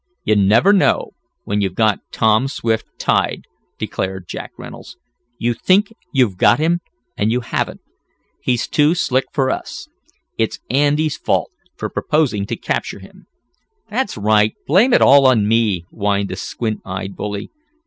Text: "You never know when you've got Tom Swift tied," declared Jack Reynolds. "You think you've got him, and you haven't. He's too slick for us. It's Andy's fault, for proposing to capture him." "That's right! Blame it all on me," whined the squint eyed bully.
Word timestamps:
"You 0.23 0.35
never 0.35 0.73
know 0.73 1.11
when 1.43 1.61
you've 1.61 1.75
got 1.75 1.99
Tom 2.11 2.47
Swift 2.47 2.87
tied," 2.97 3.41
declared 3.77 4.27
Jack 4.27 4.49
Reynolds. 4.57 4.97
"You 5.37 5.53
think 5.53 5.93
you've 6.11 6.37
got 6.37 6.57
him, 6.57 6.79
and 7.15 7.31
you 7.31 7.41
haven't. 7.41 7.81
He's 8.41 8.67
too 8.67 8.95
slick 8.95 9.25
for 9.31 9.51
us. 9.51 9.89
It's 10.39 10.59
Andy's 10.71 11.17
fault, 11.17 11.51
for 11.75 11.87
proposing 11.87 12.47
to 12.47 12.55
capture 12.55 12.97
him." 12.97 13.27
"That's 13.91 14.17
right! 14.17 14.55
Blame 14.65 14.91
it 14.91 15.03
all 15.03 15.27
on 15.27 15.47
me," 15.47 15.85
whined 15.91 16.29
the 16.29 16.35
squint 16.35 16.81
eyed 16.83 17.15
bully. 17.15 17.51